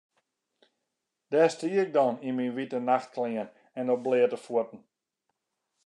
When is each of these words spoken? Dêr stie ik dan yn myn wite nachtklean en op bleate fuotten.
Dêr 1.31 1.49
stie 1.53 1.77
ik 1.83 1.89
dan 1.97 2.15
yn 2.27 2.37
myn 2.37 2.55
wite 2.57 2.77
nachtklean 2.87 3.49
en 3.79 3.91
op 3.93 4.01
bleate 4.05 4.37
fuotten. 4.45 4.81